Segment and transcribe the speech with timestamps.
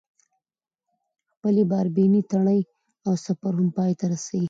[1.31, 2.59] خپلې باربېنې تړي
[3.07, 4.39] او سفر هم پاى ته رسي.